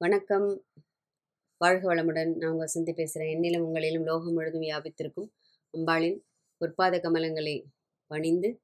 [0.00, 0.64] வணக்கம்.
[1.56, 2.34] வாழ்க வளமுடன்.
[2.34, 5.28] நான் உங்கள் வசந்தி பேசுகிறேன் என்னிலும் உங்களிலும் லோகம் முழுதும் வியாபித்திருக்கும்
[5.78, 6.16] அம்பாளின்
[6.60, 7.64] பொற்பாத கமலங்களை
[8.06, 8.60] பணிந்து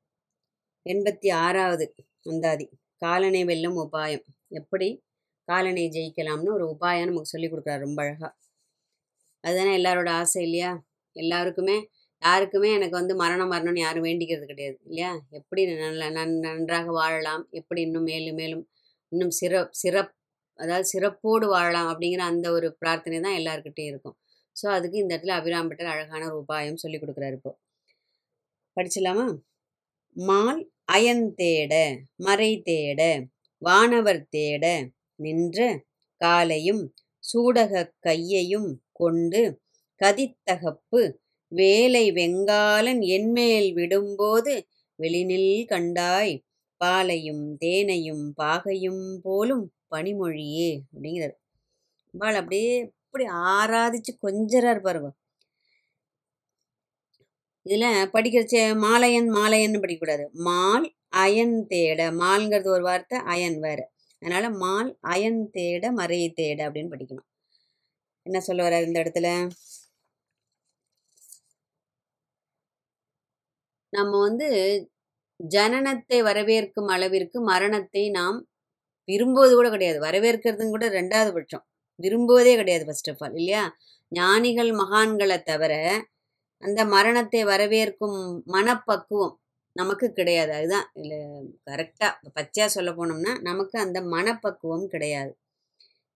[0.87, 2.71] எண்பத்தி ஆறாவது அந்தாதி.
[2.96, 4.24] காலனை வெல்லும் உபாயம்.
[4.48, 5.03] எப்படி
[5.45, 8.35] காலனை ஜெயிக்கலாம்னு ஒரு உபாயம் நமக்கு சொல்லி கொடுக்குறாரு ரொம்ப அழகாக
[9.41, 10.85] அதுதானே எல்லாரோட ஆசை இல்லையா?
[11.12, 11.89] எல்லாருக்குமே
[12.19, 15.21] யாருக்குமே எனக்கு வந்து மரணம் மரணம்னு யாரும் வேண்டிக்கிறது கிடையாது இல்லையா?
[15.31, 17.49] எப்படி நல்ல நன் நன்றாக வாழலாம்?
[17.51, 18.69] எப்படி இன்னும் மேலும் மேலும்
[19.09, 20.15] இன்னும் சிறப் சிறப்
[20.61, 24.16] அதாவது சிறப்போடு வாழலாம் அப்படிங்கிற அந்த ஒரு பிரார்த்தனை தான் எல்லாருக்கிட்டையும் இருக்கும்.
[24.56, 27.52] ஸோ அதுக்கு இந்த இடத்துல அபிராம்பட்டர் அழகான ஒரு உபாயம் சொல்லி கொடுக்குறாரு இப்போ.
[28.77, 29.27] படிச்சிடலாமா?
[30.16, 31.74] மால் அயன் தேட
[32.16, 33.01] மறை தேட
[33.62, 34.65] வானவர் தேட
[35.18, 35.59] நின்ற
[36.20, 36.82] காலையும்
[37.24, 39.42] சூடக கையையும் கொண்டு
[40.01, 41.02] கதித்தகப்பு
[41.52, 44.52] வேலை வெங்காலன் என்மேல் விடும்போது
[44.98, 46.34] வெளிநில் கண்டாய்
[46.80, 51.37] பாலையும் தேனையும் பாகையும் போலும் பனிமொழியே அப்படிங்கிறார்.
[52.15, 52.73] பால் அப்படியே
[53.07, 55.10] இப்படி ஆராதிச்சு கொஞ்சரார் பாருங்க
[57.66, 60.24] இதில் படிக்கிறச்ச மாலையன் மாலையன்னு படிக்கக்கூடாது.
[60.49, 60.87] மால்
[61.23, 63.80] அயன் தேட மால்ங்கிறது ஒரு வார்த்தை அயன் வேற.
[64.22, 67.27] அதனால மால் அயன் தேட மறை தேட அப்படின்னு படிக்கணும்.
[68.27, 69.28] என்ன சொல்ல வர்றாரு இந்த இடத்துல?
[73.93, 74.49] நம்ம வந்து
[75.41, 78.38] ஜனனத்தை வரவேற்கும் அளவிற்கு மரணத்தை நாம்
[79.11, 79.99] விரும்புவது கூட கிடையாது.
[80.06, 81.65] வரவேற்கிறதும் கூட ரெண்டாவது பட்சம்.
[82.00, 83.62] விரும்புவதே கிடையாது ஃபர்ஸ்ட் ஆஃப் ஆல் இல்லையா?
[84.12, 85.72] ஞானிகள் மகான்களை தவிர
[86.62, 88.19] அந்த மரணத்தை வரவேற்கும்
[88.55, 89.34] மனப்பக்குவம்
[89.77, 90.53] நமக்கு கிடையாது.
[90.59, 91.19] அதுதான் இல்லை
[91.71, 95.33] கரெக்டாக பச்சையாக சொல்ல போனோம்னா நமக்கு அந்த மனப்பக்குவம் கிடையாது.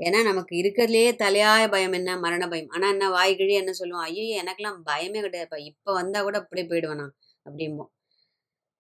[0.01, 2.11] ஏன்னா நமக்கு இருக்கிறதுலையே தலையாய பயம் என்ன?
[2.19, 2.71] மரண பயம்.
[2.77, 4.05] ஆனால் என்ன வாய்கிழி என்ன சொல்லுவோம்?
[4.09, 7.07] ஐயோ எனக்கெல்லாம் பயமே கிடையாதுப்பா இப்போ வந்தால் கூட அப்படியே போயிடுவேனா?
[7.47, 7.91] அப்படிம்போம்.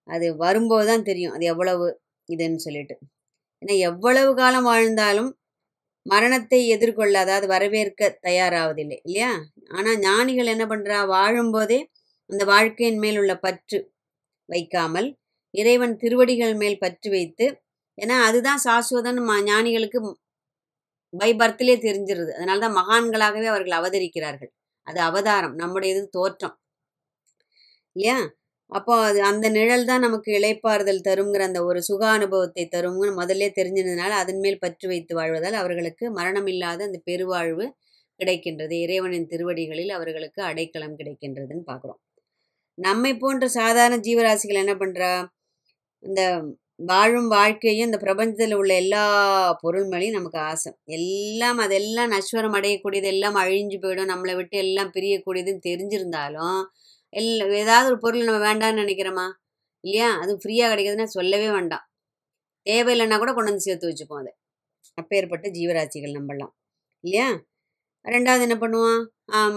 [0.08, 1.34] அது வரும்போது தான் தெரியும்.
[1.36, 1.86] அது எவ்வளவு
[2.28, 2.96] இதுன்னு சொல்லிட்டு.
[3.64, 5.30] ஏன்னா எவ்வளவு காலம் வாழ்ந்தாலும்
[6.06, 9.30] மரணத்தை எதிர்கொள்ள அதாவது வரவேற்க தயாராவதில்லை இல்லையா?
[9.70, 11.78] ஆனால் ஞானிகள் என்ன பண்ணுறா வாழும்போதே
[12.30, 13.78] அந்த வாழ்க்கையின் மேல் உள்ள பற்று
[14.48, 15.08] வைக்காமல்
[15.54, 17.46] இறைவன் திருவடிகள் மேல் பற்று வைத்து
[17.98, 19.20] ஏன்னா அதுதான் சாஸ்வதன்
[19.50, 20.00] ஞானிகளுக்கு
[21.12, 22.30] பை பர்த்திலே தெரிஞ்சிருது.
[22.36, 24.52] அதனால தான் மகான்களாகவே அவர்கள் அவதரிக்கிறார்கள்.
[24.86, 26.56] அது அவதாரம் நம்முடைய இது தோற்றம்
[27.96, 28.16] இல்லையா?
[28.72, 34.12] அப்போ அது அந்த நிழல் தான் நமக்கு இழைப்பாறுதல் தருங்கிற அந்த ஒரு சுக அனுபவத்தை தரும்னு முதல்ல தெரிஞ்சதுனால
[34.22, 37.66] அதன் மேல் பற்று வைத்து வாழ்வதால் அவர்களுக்கு மரணம் இல்லாத அந்த பெருவாழ்வு
[38.20, 38.74] கிடைக்கின்றது.
[38.84, 42.00] இறைவனின் திருவடிகளில் அவர்களுக்கு அடைக்கலம் கிடைக்கின்றதுன்னு பார்க்குறோம்.
[42.78, 45.12] நம்மை போன்ற சாதாரண ஜீவராசிகள் என்ன பண்ணுறா
[46.02, 46.22] இந்த
[46.82, 49.02] வாழும் வாழ்க்கையும் இந்த பிரபஞ்சத்தில் உள்ள எல்லா
[49.62, 50.70] பொருள் மேலேயும் நமக்கு ஆசை.
[50.98, 56.58] எல்லாம் அதெல்லாம் நஸ்வரம் அடையக்கூடியது எல்லாம் அழிஞ்சு போயிடும் நம்மளை விட்டு எல்லாம் பிரியக்கூடியதுன்னு தெரிஞ்சிருந்தாலும்
[57.14, 57.30] எல்
[57.62, 59.26] ஏதாவது ஒரு பொருள் நம்ம வேண்டாம்னு நினைக்கிறோமா?
[59.84, 60.10] இல்லையா?
[60.22, 61.84] அது ஃப்ரீயாக கிடைக்குதுன்னா சொல்லவே வேண்டாம்.
[62.66, 64.32] தேவையில்லைன்னா கூட கொண்டு வந்து சேர்த்து வச்சுப்போம் அதை.
[64.98, 66.52] அப்பேற்பட்ட ஜீவராசிகள் நம்பலாம்
[67.04, 67.28] இல்லையா?
[68.04, 69.02] ரெண்டாவது என்ன பண்ணுவான்?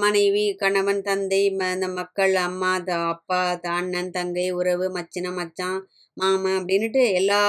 [0.03, 3.39] மனைவி கணவன் தந்தை இந்த மக்கள் அம்மா த அப்பா
[3.77, 5.79] அண்ணன் தங்கை உறவு மச்சினம் மச்சான்
[6.17, 7.39] மாமன் அப்படின்ட்டு எல்லா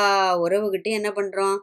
[0.45, 1.57] உறவுகிட்டையும் என்ன பண்ணுறோம்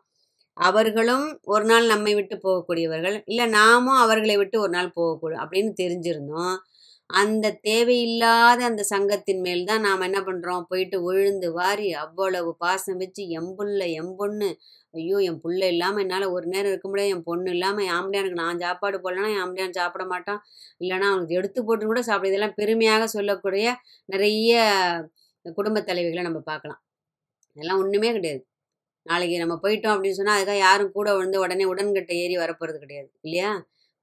[0.57, 3.17] அவர்களும் ஒரு நாள் நம்மை விட்டு போகக்கூடியவர்கள்.
[3.31, 6.55] இல்லை நாமும் அவர்களை விட்டு ஒரு நாள் போகக்கூடும் அப்படின்னு தெரிஞ்சிருந்தோம்.
[7.09, 13.23] அந்த தேவையில்லாத அந்த சங்கத்தின் மேல் தான் நாம் என்ன பண்ணுறோம் போயிட்டு விழுந்து வாரி அவ்வளவு பாசம் வச்சு
[13.39, 14.49] எம்புள்ள எம்பொண்ணு
[14.93, 17.13] ஐயோ என் புள்ள இல்லாமல் என்னால் ஒரு நேரம் இருக்க முடியாது.
[17.15, 20.41] என் பொண்ணு இல்லாமல் ஆம்படியானுக்கு நான் சாப்பாடு போடலன்னா என் ஆம்படியான் சாப்பிட மாட்டான்.
[20.81, 23.65] இல்லைனா அவனுக்கு எடுத்து போட்டு கூட சாப்பிட இதெல்லாம் பெருமையாக சொல்லக்கூடிய
[24.09, 24.53] நிறைய
[25.57, 26.81] குடும்ப தலைவிகளை நம்ம பார்க்கலாம்.
[27.57, 28.43] அதெல்லாம் ஒன்றுமே கிடையாது.
[29.05, 33.09] நாளைக்கு நம்ம போயிட்டோம் அப்படின்னு சொன்னால் அதுக்காக யாரும் கூட வந்து உடனே உடன்கட்டை ஏறி வரப்போகிறது கிடையாது.
[33.27, 33.51] இல்லையா?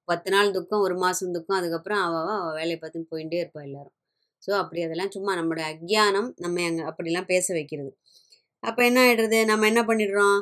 [0.08, 3.94] பத்து நாள் துக்கம் ஒரு மாதம் துக்கம் அதுக்கப்புறம் அவள் அவள் வேலையை பார்த்துன்னு போயிட்டே இருப்பாள் எல்லாரும்.
[4.42, 7.90] ஸோ அப்படி அதெல்லாம் சும்மா நம்மளுடைய அக்ஞானம் நம்ம அங்கே அப்படிலாம் பேச வைக்கிறது.
[8.62, 10.38] அப்போ என்ன ஆகிடுறது நம்ம என்ன பண்ணிடுறோம்?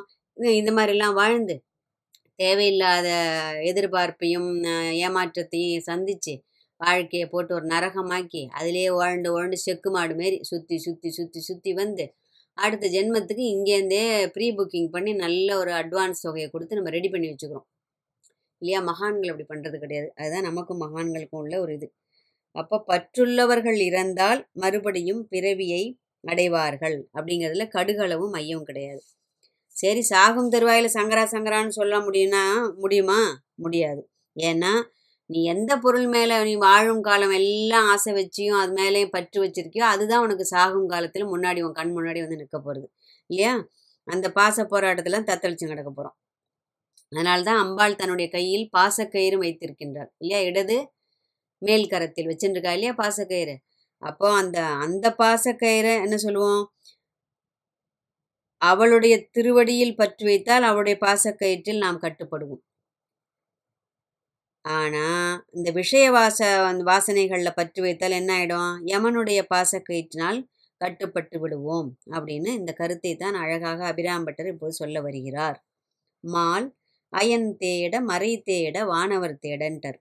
[0.61, 1.55] இந்த மாதிரிலாம் வாழ்ந்து
[2.39, 3.07] தேவையில்லாத
[3.71, 4.49] எதிர்பார்ப்பையும்
[5.05, 6.33] ஏமாற்றத்தையும் சந்தித்து
[6.81, 12.05] வாழ்க்கையை போட்டு ஒரு நரகமாக்கி அதிலே உழண்டு உழண்டு செக்கு மாடு மாரி சுற்றி சுற்றி சுற்றி சுற்றி வந்து
[12.57, 14.03] அடுத்த ஜென்மத்துக்கு இங்கேருந்தே
[14.35, 17.67] ப்ரீ புக்கிங் பண்ணி நல்ல ஒரு அட்வான்ஸ் தொகையை கொடுத்து நம்ம ரெடி பண்ணி வச்சுக்கிறோம்.
[18.61, 18.79] இல்லையா?
[18.81, 20.09] மகான்கள் அப்படி பண்ணுறது கிடையாது.
[20.19, 21.87] அதுதான் நமக்கும் மகான்களுக்கும் உள்ள ஒரு இது.
[22.55, 25.83] அப்போ பற்றுள்ளவர்கள் இறந்தால் மறுபடியும் பிறவியை
[26.23, 29.01] அடைவார்கள் அப்படிங்கிறதுல கடுகளவும் மையம் கிடையாது.
[29.75, 32.43] சரி சாகும் தருவாயில் சங்கரா சங்கரான்னு சொல்ல முடியும்னா
[32.77, 33.19] முடியுமா?
[33.55, 34.01] முடியாது.
[34.35, 34.73] ஏன்னா
[35.29, 40.23] நீ எந்த பொருள் மேலே நீ வாழும் காலம் எல்லாம் ஆசை வச்சியும் அது மேலேயும் பற்று வச்சிருக்கியோ அதுதான்
[40.23, 42.87] உனக்கு சாகும் காலத்தில் முன்னாடி உன் கண் முன்னாடி வந்து நிற்க போகிறது
[43.29, 43.53] இல்லையா?
[44.07, 46.15] அந்த பாச போராட்டத்தில் தத்தளிச்சு கிடக்க போகிறோம்
[47.11, 50.09] அதனால்தான் தான் அம்பாள் தன்னுடைய கையில் பாசக்கயிறு வைத்திருக்கின்றார்.
[50.17, 50.39] இல்லையா?
[50.49, 50.77] இடது
[51.61, 53.55] மேல் கரத்தில் வச்சுருக்கா இல்லையா பாசக்கயிறு?
[54.01, 56.63] அப்போ அந்த அந்த பாசக்கயிறை என்ன சொல்லுவோம்?
[58.61, 62.63] அவளுடைய திருவடியில் பற்று வைத்தால் அவளுடைய பாசக்கயிற்றில் நாம் கட்டுப்படுவோம்.
[64.65, 65.05] ஆனா
[65.53, 68.73] இந்த விஷய வாச அந்த வாசனைகளில் பற்று வைத்தால் என்ன ஆயிடும்?
[68.85, 70.39] யமனுடைய பாசக்கயிற்றினால்
[70.81, 71.89] கட்டுப்பட்டு விடுவோம்.
[72.11, 75.57] அப்படின்னு இந்த கருத்தை தான் அழகாக அபிராம்பட்டர் இப்போது சொல்ல வருகிறார்.
[76.23, 76.67] மால்
[77.13, 79.99] அயன் தேட மறை தேட வானவர் தேடன்டர்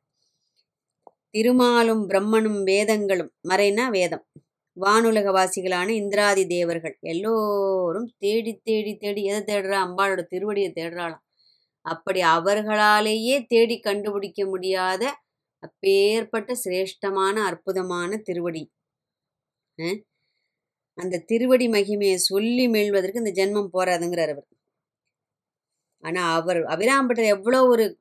[1.34, 4.24] திருமாலும் பிரம்மனும் வேதங்களும் மறைனா வேதம்.
[4.76, 9.78] வானுலகவாசிகளான இந்திராதி தேவர்கள் எல்லோரும் தேடி தேடி தேடி எதை தேடுறா?
[9.86, 11.24] அம்பாளோட திருவடியை தேடுறாளாம்.
[11.86, 15.02] அப்படி அவர்களாலேயே தேடி கண்டுபிடிக்க முடியாத
[15.62, 18.64] அப்பேற்பட்ட சிரேஷ்டமான அற்புதமான திருவடி.
[20.98, 24.48] அந்த திருவடி மகிமையை சொல்லி மீள்வதற்கு இந்த ஜென்மம் போறாதுங்கிறார் அவர்.
[26.00, 27.98] ஆனா அவர் அபிராம்பட்டர் எவ்வளோ ஒரு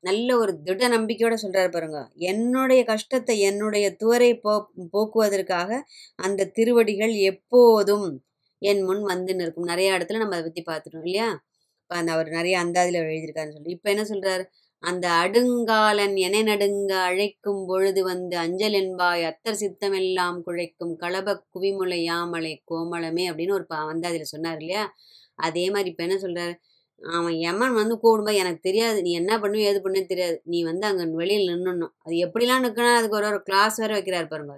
[0.00, 2.10] நல்ல ஒரு திட நம்பிக்கையோட சொல்றாரு பாருங்க.
[2.14, 5.84] என்னுடைய கஷ்டத்தை என்னுடைய துவரை போ போக்குவதற்காக
[6.16, 8.24] அந்த திருவடிகள் எப்போதும்
[8.58, 9.64] என் முன் வந்து நிற்கும்.
[9.64, 11.44] நிறைய இடத்துல நம்ம அதை பத்தி பார்த்துட்டோம் இல்லையா?
[11.82, 13.70] இப்போ அந்த அவர் நிறைய அந்தாதியில் எழுதியிருக்காருன்னு சொல்லி.
[13.70, 14.44] இப்போ என்ன சொல்றாரு?
[14.80, 22.62] அந்த அடுங்காலன் என நடுங்க அழைக்கும் பொழுது வந்து அஞ்சல் என்பாய் அத்தர் சித்தமெல்லாம் குழைக்கும் கலப குவிமுலை யாமலை
[22.70, 24.94] கோமளமே அப்படின்னு ஒரு ப- அந்தாதியில் சொன்னார் இல்லையா?
[25.34, 26.54] அதே மாதிரி இப்போ என்ன சொல்றாரு?
[27.02, 28.98] அவன் எமன் வந்து கூடும்போது எனக்கு தெரியாது.
[29.02, 30.36] நீ என்ன பண்ணுவ ஏது பண்ணுன்னு தெரியாது.
[30.52, 34.56] நீ வந்து அங்கே வெளியில் நின்னுணும் அது எப்படிலாம் நிற்கணும் அதுக்கு ஒரு ஒரு கிளாஸ் வேறு வைக்கிறாரு பாருங்க.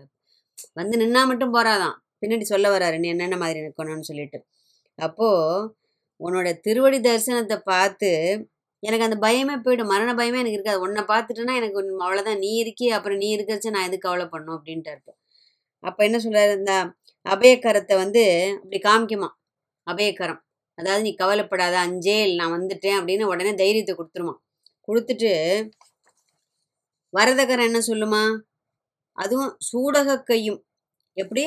[0.78, 1.96] வந்து நின்னா மட்டும் போறாதான்.
[2.22, 4.38] பின்னாடி சொல்ல வராரு நீ என்னென்ன மாதிரி நிற்கணும்னு சொல்லிட்டு.
[4.98, 5.68] அப்போது
[6.20, 8.10] உன்னோட திருவடி தரிசனத்தை பார்த்து
[8.82, 9.92] எனக்கு அந்த பயமே போய்டும்.
[9.94, 10.82] மரண பயமே எனக்கு இருக்காது.
[10.86, 15.18] உன்னை பார்த்துட்டேன்னா எனக்கு அவ்வளோதான் நீ இருக்கி அப்புறம் நீ இருக்கிறச்சு நான் எதுக்கு கவலை பண்ணும் அப்படின்ட்டு இருப்பேன்
[15.84, 16.74] அப்போ என்ன சொல்கிறாரு இந்த
[17.26, 18.22] அபயக்கரத்தை வந்து
[18.62, 19.28] அப்படி காமிக்குமா
[19.86, 20.40] அபயக்கரம்.
[20.80, 24.34] அதாவது நீ கவலைப்படாத அஞ்சேல் நான் வந்துட்டேன் அப்படின்னு உடனே தைரியத்தை கொடுத்துருமா.
[24.88, 25.30] கொடுத்துட்டு
[27.14, 28.22] வரதகர் என்ன சொல்லுமா?
[29.18, 30.60] அதுவும் சூடக கையும்.
[31.16, 31.44] எப்படி?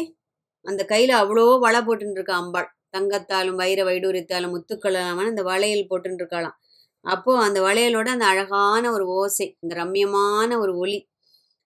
[0.61, 2.69] அந்த கையில் அவ்வளோ வலை போட்டுருக்கா அம்பாள்.
[2.91, 6.57] தங்கத்தாலும் வைர வைடூரியத்தாலும் முத்துக்களாலும் அந்த வளையல் போட்டுருக்காளாம்
[7.05, 10.97] அப்போது அந்த வளையலோட அந்த அழகான ஒரு ஓசை இந்த ரம்யமான ஒரு ஒலி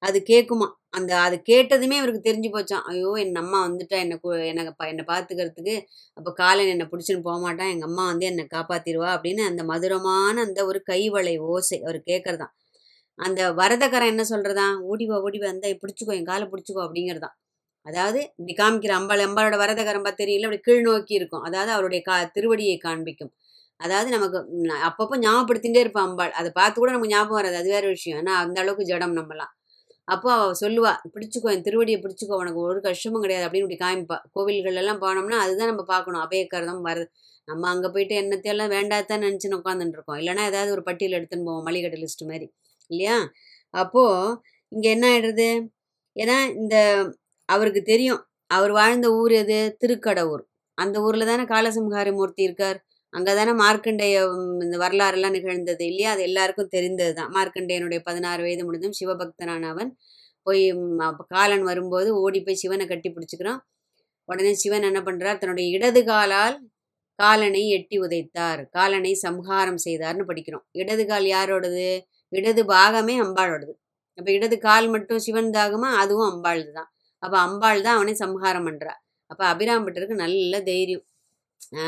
[0.03, 0.67] அது கேட்குமா?
[0.89, 5.03] அந்த அது கேட்டதுமே இவருக்கு தெரிஞ்சு போச்சான் ஐயோ என் அம்மா வந்துட்டா என்னை எனக்கு என்னை பா- என்னை
[5.07, 5.73] பார்த்துக்கிறதுக்கு
[6.13, 10.65] அப்போ காலன் என்னை பிடிச்சின்னு போக மாட்டான் எங்கள் அம்மா வந்து என்னை காப்பாத்திடுவா அப்படின்னு அந்த மதுரமான அந்த
[10.65, 12.53] ஒரு கைவளை ஓசை அவர் கேட்குறதான்.
[13.19, 14.65] அந்த வரதக்காரன் என்ன சொல்றதா?
[14.91, 17.35] ஓடிவா ஓடிவா அந்த பிடிச்சிக்கோ என் காலை பிடிச்சிக்கோ அப்படிங்கிறதான்.
[17.85, 21.41] அதாவது இப்படி காமிக்கிற அம்பாள் அம்பாளோட வரதகரம் பார்த்து தெரியல அப்படி கீழ் நோக்கி இருக்கும்.
[21.41, 23.33] அதாவது அவருடைய கா திருவடியை காண்பிக்கும்.
[23.79, 24.39] அதாவது நமக்கு
[24.87, 26.31] அப்பப்போ ஞாபகப்படுத்திகிட்டே இருப்பான் அம்பாள்.
[26.31, 27.55] அதை பார்த்து கூட நமக்கு ஞாபகம் வராது.
[27.55, 28.19] அது வேற விஷயம்.
[28.19, 29.53] ஏன்னா அந்த அளவுக்கு ஜடம் நம்மலாம்.
[30.07, 34.17] அப்போ அவள் சொல்லுவா பிடிச்சிக்கோ என் திருவடியை பிடிச்சிக்கோ உனக்கு ஒரு கஷ்டமும் கிடையாது அப்படின்னு இப்படி காமிப்பா.
[34.35, 36.21] கோவில்களெல்லாம் போனோம்னா அதுதான் நம்ம பார்க்கணும்.
[36.25, 37.09] அபயக்கரதம் வருது.
[37.45, 40.19] நம்ம அங்கே போயிட்டு என்னத்தையெல்லாம் வேண்டாதான் நினச்சின்னு உட்காந்துட்டு இருக்கோம்.
[40.19, 42.47] இல்லைன்னா ஏதாவது ஒரு பட்டியல் எடுத்துன்னு போவோம் மளிகடை லிஸ்ட் மாதிரி.
[42.87, 43.17] இல்லையா?
[43.73, 44.39] அப்போது
[44.71, 45.49] இங்கே என்ன ஆயிடுறது
[46.15, 46.75] ஏன்னா இந்த
[47.45, 48.21] அவருக்கு தெரியும்.
[48.47, 49.77] அவர் வாழ்ந்த ஊர் எது?
[49.81, 50.43] திருக்கடவுர்.
[50.77, 52.79] அந்த ஊரில் தானே காலசிம்ஹாரி மூர்த்தி இருக்கார்.
[53.17, 54.17] அங்கே தானே மார்க்கண்டேய
[54.65, 56.09] இந்த வரலாறுலாம் நிகழ்ந்தது இல்லையா?
[56.15, 57.31] அது எல்லாருக்கும் தெரிந்தது தான்.
[57.37, 59.91] மார்க்கண்டேயனுடைய பதினாறு வயது முடிந்தும் சிவபக்தனான அவன்
[60.47, 60.63] போய்
[61.35, 63.61] காலன் வரும்போது ஓடி போய் சிவனை கட்டி பிடிச்சிக்கிறான்.
[64.29, 66.57] உடனே சிவன் என்ன பண்ணுறார் தன்னுடைய இடது காலால்
[67.19, 68.61] காலனை எட்டி உதைத்தார்.
[68.77, 70.65] காலனை சம்ஹாரம் செய்தார்னு படிக்கிறோம்.
[70.81, 71.87] இடது கால் யாரோடது?
[72.33, 73.73] இடது பாகமே அம்பாளோடது.
[74.17, 75.89] அப்போ இடது கால் மட்டும் சிவன் தாகமா?
[76.03, 76.89] அதுவும் அம்பாள் தான்.
[77.23, 78.93] அப்போ அம்பாள் தான் அவனை சம்ஹாரம் பண்ணுறா
[79.31, 81.05] அப்போ அபிராம்பட்டருக்கு நல்ல தைரியம்.
[81.77, 81.85] ஆ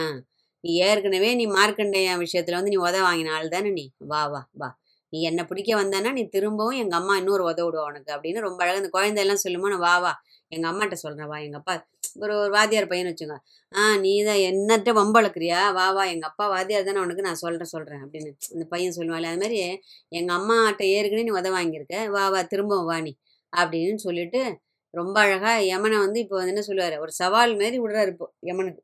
[0.63, 3.85] நீ ஏற்கனவே நீ மார்க்கண்டேய விஷயத்துல வந்து நீ உதவ வாங்கின ஆள் தானே நீ?
[4.11, 4.69] வா வா வா.
[5.13, 8.91] நீ என்னை பிடிக்க வந்தானா நீ திரும்பவும் எங்க அம்மா இன்னொரு உதவிடுவா உனக்கு அப்படின்னு ரொம்ப அழகாக இந்த
[8.95, 9.39] குழந்தை எல்லாம்
[9.73, 10.11] நான் வா வா.
[10.51, 11.37] எங்க அம்மாட்ட சொல்றேன் வா.
[11.45, 11.73] எங்க அப்பா
[12.15, 13.35] ஒரு ஒரு வாத்தியார் பையன் வச்சுங்க
[13.71, 15.59] ஆ நீ தான் என்னட்ட வம்பளக்குறியா?
[15.77, 16.03] வா வா.
[16.13, 19.59] எங்க அப்பா வாத்தியார் தானே உனக்கு நான் சொல்றேன் சொல்றேன் அப்படின்னு அந்த பையன் சொல்லுவாள் அது மாதிரி
[20.11, 21.97] எங்க அம்மாட்ட ஏற்கனவே நீ உதவ வாங்கியிருக்க.
[22.17, 22.41] வா வா.
[22.53, 23.13] திரும்பவும் வா நீ
[23.53, 24.41] அப்படின்னு சொல்லிட்டு
[24.93, 26.95] ரொம்ப அழகா யமனை வந்து இப்போ வந்து என்ன சொல்லுவாரு?
[27.03, 28.81] ஒரு சவால் மாரி விடுறாரு இப்போ யமனுக்கு.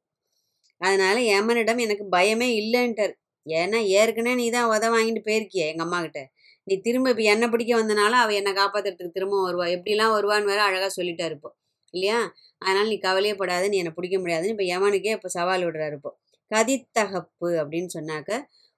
[0.82, 3.14] அதனால யமனிடம் எனக்கு பயமே இல்லைன்ட்டார்.
[3.46, 6.22] ஏன்னா ஏற்கனவே நீ தான் உத வாங்கிட்டு போயிருக்கிய எங்க அம்மா கிட்ட
[6.68, 9.66] நீ திரும்ப இப்போ என்னை பிடிக்க வந்தனால அவ என்னை காப்பாற்றுறதுக்கு திரும்ப வருவா.
[9.78, 11.50] எப்படிலாம் வருவான்னு வேற அழகா சொல்லிட்டா இருப்போ
[11.94, 12.20] இல்லையா?
[12.62, 16.12] அதனால நீ கவலையே படாத நீ என்னை பிடிக்க முடியாதுன்னு இப்போ யமனுக்கே இப்போ சவால் விடுறாரு இப்போ.
[16.52, 18.32] கதித்தகப்பு அப்படின்னு சொன்னாக்க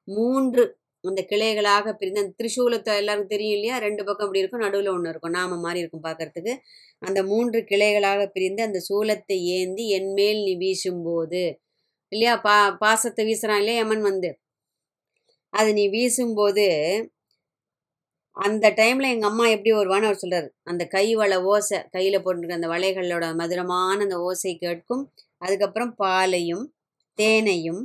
[0.08, 0.64] மூன்று
[1.04, 3.76] அந்த கிளைகளாக பிரிந்து அந்த திரிசூலத்தை எல்லாருக்கும் தெரியும் இல்லையா?
[3.86, 5.36] ரெண்டு பக்கம் அப்படி இருக்கும் நடுவில் ஒன்று இருக்கும்.
[5.40, 6.54] நாம மாதிரி இருக்கும் பார்க்கறதுக்கு.
[7.02, 11.44] அந்த மூன்று கிளைகளாக பிரிந்து அந்த சூலத்தை ஏந்தி என்மேல் நீ வீசும்போது
[12.12, 12.34] இல்லையா?
[12.38, 14.30] பா பாசத்தை வீசுறான் இல்லையா யமன் வந்து?
[15.54, 16.66] அது நீ வீசும்போது
[18.38, 20.48] அந்த டைம்ல எங்க அம்மா எப்படி வருவான்னு அவர் சொல்றாரு.
[20.64, 25.04] அந்த கை வள ஓசை கையில போட்டுருக்க அந்த வளைகளோட மதுரமான அந்த ஓசை கேட்கும்.
[25.38, 26.66] அதுக்கப்புறம் பாலையும்
[27.20, 27.82] தேனையும்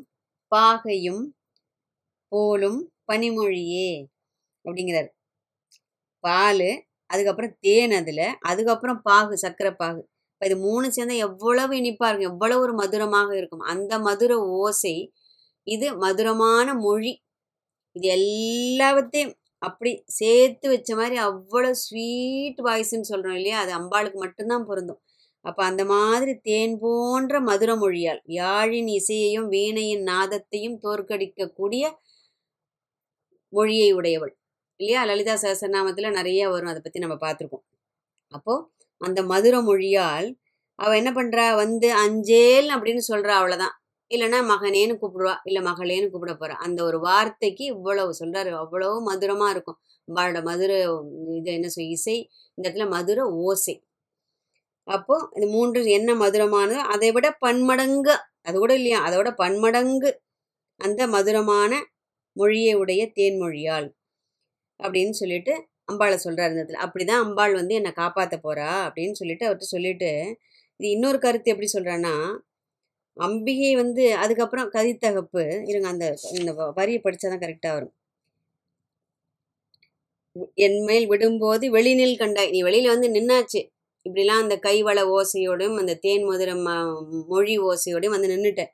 [0.52, 1.22] பாகையும்
[2.32, 2.80] போலும்
[3.12, 3.90] பனிமொழியே
[4.64, 5.10] அப்படிங்கிறார்.
[6.24, 6.68] பால்
[7.10, 10.02] அதுக்கப்புறம் தேன் அதில் அதுக்கப்புறம் பாகு சர்க்கரை பாகு
[10.42, 13.60] இப்போ இது மூணு சேர்ந்தா எவ்வளவு இனிப்பாக இருக்கும் எவ்வளவு ஒரு மதுரமாக இருக்கும்.
[13.72, 14.94] அந்த மதுர ஓசை
[15.66, 17.12] இது மதுரமான மொழி.
[17.96, 19.30] இது எல்லாத்தையும்
[19.62, 23.60] அப்படி சேர்த்து வச்ச மாதிரி அவ்வளோ ஸ்வீட் வாய்ஸ்ன்னு சொல்கிறோம் இல்லையா?
[23.60, 25.00] அது அம்பாளுக்கு மட்டும்தான் பொருந்தும்.
[25.44, 31.84] அப்போ அந்த மாதிரி தேன் போன்ற மதுர மொழியால் யாழின் இசையையும் வீணையின் நாதத்தையும் தோற்கடிக்கக்கூடிய
[33.52, 34.34] மொழியை உடையவள்.
[34.80, 35.02] இல்லையா?
[35.04, 37.66] லலிதா சகசரநாமத்தில் நிறைய வரும் அதை பற்றி நம்ம பார்த்துருக்கோம்
[38.32, 38.62] அப்போது
[39.02, 40.28] அந்த மதுர மொழியால்
[40.78, 43.74] அவள் என்ன பண்ணுறா வந்து அஞ்சேல் அப்படின்னு சொல்கிறா அவ்வளோதான்
[44.10, 45.34] இல்லைன்னா மகனேன்னு கூப்பிடுவா.
[45.48, 49.78] இல்லை மகளேன்னு கூப்பிட போகிறா அந்த ஒரு வார்த்தைக்கு இவ்வளவு சொல்கிறாரு அவ்வளோ மதுரமாக இருக்கும்.
[50.08, 50.70] அம்பாளோட மதுர
[51.38, 52.16] இது என்ன சொல் இசை
[52.58, 53.74] இந்த இடத்துல மதுர ஓசை.
[54.86, 58.14] அப்போது இது மூன்று என்ன மதுரமானதோ அதை விட பன்மடங்கு
[58.48, 58.98] அது கூட இல்லையா?
[59.08, 60.10] அதோட பன்மடங்கு
[60.80, 61.72] அந்த மதுரமான
[62.36, 63.88] மொழியை உடைய தேன்மொழியால்
[64.80, 65.54] அப்படின்னு சொல்லிட்டு
[65.88, 66.82] அம்பாளை சொல்கிறார் இந்த இடத்துல.
[66.86, 70.10] அப்படி தான் அம்பாள் வந்து என்னை காப்பாற்ற போகிறா அப்படின்னு சொல்லிட்டு அவர்கிட்ட சொல்லிட்டு
[70.80, 72.14] இது இன்னொரு கருத்து எப்படி சொல்கிறான்னா
[73.16, 77.94] அம்பிகை வந்து அதுக்கப்புறம் கதித்தகப்பு இருங்க அந்த இந்த வ- வரியை படித்தா தான் கரெக்டாக வரும்.
[80.54, 82.50] என் மேல் விடும்போது வெளிநில் கண்டாய்.
[82.50, 83.60] நீ வெளியில் வந்து நின்னாச்சு.
[84.06, 88.72] இப்படிலாம் அந்த கைவள ஓசையோடும் அந்த தேன் மதுரம் ம- மொழி ஓசையோடையும் வந்து நின்றுட்டேன்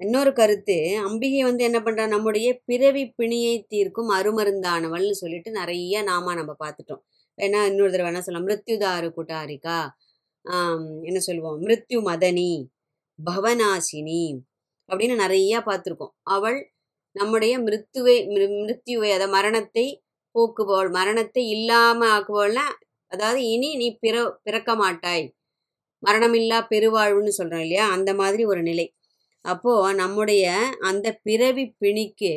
[0.00, 6.56] இன்னொரு கருத்து அம்பிகை வந்து என்ன பண்ணுறா நம்முடைய பிறவி பிணியை தீர்க்கும் அருமருந்தானவள்னு சொல்லிட்டு நிறைய நாம நம்ம
[6.64, 7.02] பார்த்துட்டோம்.
[7.38, 9.78] ஏன்னா இன்னொரு தடவை என்ன சொல்லலாம் மிருத்யுதாரு குட்டாரிகா
[11.02, 12.52] என்ன சொல்லுவோம் மிருத்யு மதனி
[13.30, 14.22] பவனாசினி
[14.88, 16.14] அப்படின்னு நிறையா பார்த்துருக்கோம்.
[16.22, 16.72] அவள்
[17.16, 19.86] நம்முடைய மிருத்துவை மிரு- மிருத்யுவை அதை மரணத்தை
[20.34, 22.66] போக்குபவள் மரணத்தை இல்லாமல் ஆக்குபவள்னா
[23.06, 25.26] அதாவது இனி நீ பிற பிறக்க மாட்டாய்
[26.06, 28.86] மரணமில்லா பெருவாழ்வுன்னு சொல்கிறோம் இல்லையா அந்த மாதிரி ஒரு நிலை.
[29.44, 30.44] அப்போது நம்முடைய
[30.80, 32.32] அந்த பிறவி பிணிக்கு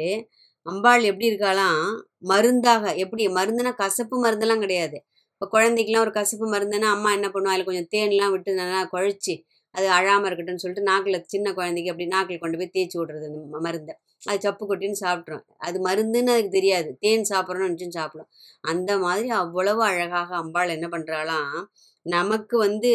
[0.65, 1.81] அம்பாள் எப்படி இருக்காளாம்?
[2.27, 2.83] மருந்தாக.
[2.95, 3.23] எப்படி?
[3.37, 4.97] மருந்துனா கசப்பு மருந்தெல்லாம் கிடையாது.
[5.33, 7.53] இப்போ குழந்தைக்கெலாம் ஒரு கசப்பு மருந்துன்னா அம்மா என்ன பண்ணுவா?
[7.55, 9.35] அதில் கொஞ்சம் தேன்லாம் விட்டு நல்லா குழச்சி
[9.75, 13.93] அது அழாமல் இருக்கட்டும்னு சொல்லிட்டு நாக்கில் சின்ன குழந்தைக்கு அப்படி நாக்கில் கொண்டு போய் தேய்ச்சி விட்றது அந்த மருந்தை.
[14.23, 16.89] அது சப்பு கொட்டின்னு சாப்பிட்றோம் அது மருந்துன்னு அதுக்கு தெரியாது.
[16.99, 18.29] தேன் சாப்பிட்றோன்னு நினச்சும் சாப்பிடும்.
[18.63, 21.57] அந்த மாதிரி அவ்வளவு அழகாக அம்பாள் என்ன பண்ணுறாளாம்
[22.05, 22.93] நமக்கு வந்து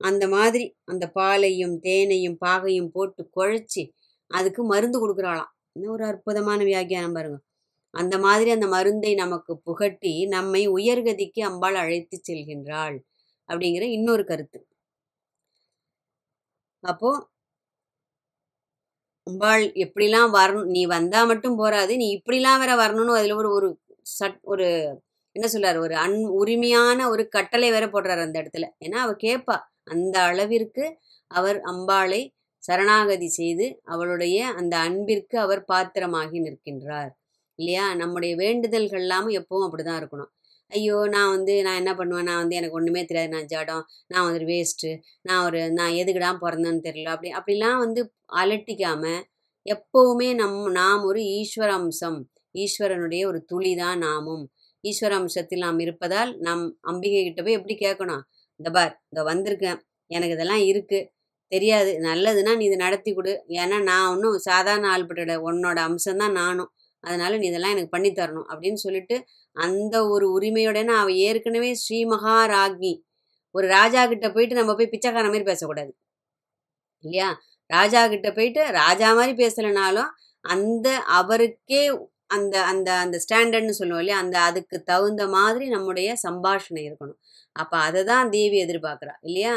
[0.00, 3.82] அந்த மாதிரி அந்த பாலையும் தேனையும் பாகையும் போட்டு குழைச்சி
[4.30, 5.50] அதுக்கு மருந்து கொடுக்குறாளாம்.
[5.76, 7.38] இன்னும் ஒரு அற்புதமான வியாக்கியானம் பாருங்க.
[7.94, 12.98] அந்த மாதிரி அந்த மருந்தை நமக்கு புகட்டி நம்மை உயர்கதிக்கு அம்பாள் அழைத்து செல்கின்றாள்
[13.48, 14.58] அப்படிங்கிற இன்னொரு கருத்து.
[16.84, 17.10] அப்போ
[19.26, 23.68] அம்பாள் எப்படிலாம் வரணும் நீ வந்தா மட்டும் போறாது நீ இப்படிலாம் வேற வரணும்னு அதுல ஒரு ஒரு
[24.12, 24.66] சட் ஒரு
[25.36, 25.78] என்ன சொல்றாரு?
[25.78, 28.66] ஒரு அன் உரிமையான ஒரு கட்டளை வேற போடுறாரு அந்த இடத்துல.
[28.86, 29.56] ஏன்னா அவ கேட்பா
[29.90, 30.84] அந்த அளவிற்கு
[31.30, 32.20] அவர் அம்பாளை
[32.62, 37.10] சரணாகதி செய்து அவளுடைய அந்த அன்பிற்கு அவர் பாத்திரமாகி நிற்கின்றார்.
[37.58, 37.86] இல்லையா?
[37.94, 40.30] நம்முடைய வேண்டுதல்கள் எல்லாமும் எப்பவும் அப்படிதான் இருக்கணும்.
[40.72, 42.28] ஐயோ நான் வந்து நான் என்ன பண்ணுவேன்?
[42.30, 43.32] நான் வந்து எனக்கு ஒன்றுமே தெரியாது.
[43.36, 44.90] நான் ஜடம் நான் வந்து வேஸ்ட்டு
[45.22, 47.12] நான் ஒரு நான் எதுக்குடா பிறந்தேன்னு தெரியல.
[47.14, 48.02] அப்படி அப்படிலாம் வந்து
[48.40, 49.04] அலட்டிக்காம
[49.66, 52.18] எப்பவுமே நம் நாம் ஒரு ஈஸ்வர அம்சம்
[52.54, 54.44] ஈஸ்வரனுடைய ஒரு துளி தான் நாமும்.
[54.84, 58.22] ஈஸ்வர அம்சத்தில் நாம் இருப்பதால் நம் அம்பிகை கிட்ட போய் எப்படி கேட்கணும்?
[58.60, 59.78] இந்த பார் இங்கே வந்திருக்கேன்.
[60.10, 61.08] எனக்கு இதெல்லாம் இருக்குது
[61.52, 61.90] தெரியாது.
[62.08, 63.32] நல்லதுன்னா நீ இதை நடத்தி கொடு.
[63.60, 66.70] ஏன்னா நான் ஒன்றும் சாதாரண ஆள்பட்டோட உன்னோட அம்சம்தான் நானும்.
[67.04, 69.16] அதனால நீ இதெல்லாம் எனக்கு பண்ணி தரணும் அப்படின்னு சொல்லிட்டு
[69.56, 72.92] அந்த ஒரு உரிமையோடனே அவள் ஏற்கனவே ஸ்ரீ மகாராஜ்ஞி
[73.54, 75.92] ஒரு ராஜா கிட்ட போயிட்டு நம்ம போய் பிச்சைக்கார மாதிரி பேசக்கூடாது.
[77.04, 77.28] இல்லையா?
[77.70, 80.10] ராஜா கிட்ட போயிட்டு ராஜா மாதிரி பேசலைனாலும்
[80.44, 80.88] அந்த
[81.18, 81.82] அவருக்கே
[82.26, 84.18] அந்த அந்த அந்த ஸ்டாண்டர்ட்னு சொல்லுவோம் இல்லையா?
[84.24, 87.18] அந்த அதுக்கு தகுந்த மாதிரி நம்முடைய சம்பாஷணை இருக்கணும்.
[87.56, 89.54] அப்போ அதை தான் தேவி எதிர்பார்க்குறா இல்லையா?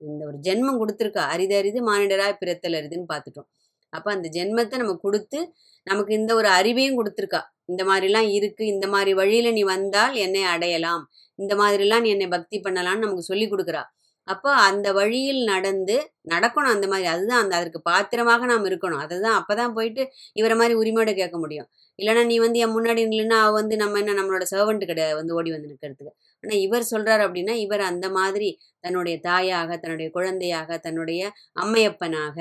[0.00, 3.48] இந்த ஒரு ஜென்மம் கொடுத்துருக்கா அரிது அரிது மானிடராய் பிறத்தல் அரிதுன்னு பார்த்துட்டோம்.
[3.92, 5.38] அப்போ அந்த ஜென்மத்தை நம்ம கொடுத்து
[5.86, 7.40] நமக்கு இந்த ஒரு அறிவையும் கொடுத்துருக்கா.
[7.72, 11.02] இந்த மாதிரிலாம் இருக்கு இந்த மாதிரி வழியில நீ வந்தால் என்னை அடையலாம்.
[11.38, 13.82] இந்த மாதிரிலாம் நீ என்னை பக்தி பண்ணலாம்னு நமக்கு சொல்லி கொடுக்குறா.
[14.28, 15.94] அப்போ அந்த வழியில் நடந்து
[16.32, 19.02] நடக்கணும் அந்த மாதிரி அதுதான் அந்த அதற்கு பாத்திரமாக நாம் இருக்கணும்.
[19.04, 20.02] அதுதான் அப்பதான் போயிட்டு
[20.40, 21.68] இவரை மாதிரி உரிமையோட கேட்க முடியும்.
[21.98, 25.50] இல்லைன்னா நீ வந்து என் முன்னாடி இல்லைன்னா அவள் வந்து நம்ம என்ன நம்மளோட சர்வெண்ட் கிடையாது வந்து ஓடி
[25.56, 26.12] வந்து நிற்கிறதுக்கு.
[26.44, 28.48] ஆனால் இவர் சொல்கிறார் அப்படின்னா இவர் அந்த மாதிரி
[28.84, 31.22] தன்னுடைய தாயாக தன்னுடைய குழந்தையாக தன்னுடைய
[31.56, 32.38] அம்மையப்பனாக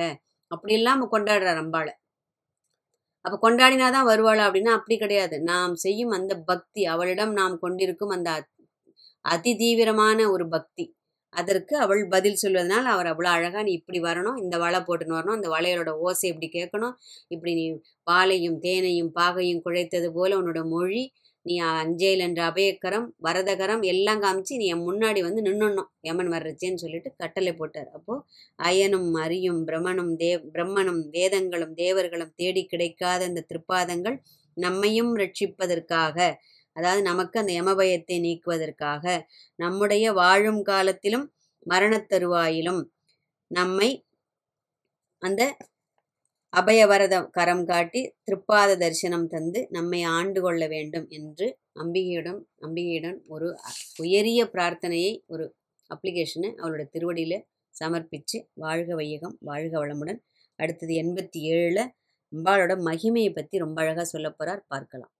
[0.51, 1.93] அப்படி இல்லாமல் கொண்டாடுறார் அம்பாளை.
[3.25, 5.35] அப்போ கொண்டாடினாதான் வருவாளா அப்படின்னா அப்படி கிடையாது.
[5.43, 8.29] நாம் செய்யும் அந்த பக்தி அவளிடம் நாம் கொண்டிருக்கும் அந்த
[9.25, 10.85] அதி தீவிரமான ஒரு பக்தி.
[11.33, 15.49] அதற்கு அவள் பதில் சொல்வதனால் அவர் அவ்வளோ அழகாக நீ இப்படி வரணும் இந்த வலை போட்டுன்னு வரணும் அந்த
[15.49, 16.95] வளையலோட ஓசை இப்படி கேட்கணும்
[17.27, 17.65] இப்படி நீ
[18.07, 21.03] பாலையும் தேனையும் பாகையும் குழைத்தது போல உன்னோட மொழி
[21.45, 27.09] நீ அஞ்சேல் என்ற அபயக்கரம் வரதகரம் எல்லாம் காமிச்சு நீ என் முன்னாடி வந்து நின்னுணும் யமன் வர்றச்சேன்னு சொல்லிட்டு
[27.17, 27.89] கட்டளை போட்டார்.
[27.93, 28.15] அப்போ
[28.59, 34.17] அயனும் அரியும் பிரமனும் தேவ் பிரம்மனும் வேதங்களும் தேவர்களும் தேடி கிடைக்காத அந்த திருப்பாதங்கள்
[34.57, 36.17] நம்மையும் ரட்சிப்பதற்காக
[36.75, 39.05] அதாவது நமக்கு அந்த யமபயத்தை நீக்குவதற்காக
[39.59, 41.25] நம்முடைய வாழும் காலத்திலும்
[41.65, 42.81] மரணத் தருவாயிலும்
[43.51, 43.89] நம்மை
[45.21, 45.41] அந்த
[46.53, 53.47] அபயவரத கரம் காட்டி திருப்பாத தரிசனம் தந்து நம்மை ஆண்டு கொள்ள வேண்டும் என்று அம்பிகையிடம் அம்பிகையிடம் ஒரு
[53.97, 55.45] உயரிய பிரார்த்தனையை ஒரு
[55.89, 57.37] அப்ளிகேஷனை அவளோட திருவடியில்
[57.75, 60.19] சமர்ப்பித்து வாழ்க வையகம் வாழ்க வளமுடன்
[60.59, 61.83] அடுத்தது எண்பத்தி ஏழில்
[62.33, 65.13] அம்பாளோட மகிமையை பற்றி ரொம்ப அழகாக சொல்ல போகிறார் பார்க்கலாம்.